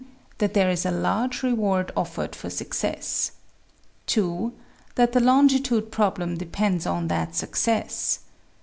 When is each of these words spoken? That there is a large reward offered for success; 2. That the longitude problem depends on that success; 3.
That 0.39 0.55
there 0.55 0.71
is 0.71 0.83
a 0.83 0.89
large 0.89 1.43
reward 1.43 1.91
offered 1.95 2.35
for 2.35 2.49
success; 2.49 3.33
2. 4.07 4.51
That 4.95 5.11
the 5.11 5.19
longitude 5.19 5.91
problem 5.91 6.37
depends 6.37 6.87
on 6.87 7.07
that 7.09 7.35
success; 7.35 8.17
3. 8.23 8.29